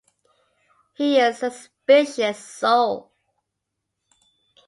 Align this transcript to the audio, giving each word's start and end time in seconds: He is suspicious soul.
He 0.95 1.19
is 1.19 1.37
suspicious 1.37 2.39
soul. 2.43 3.11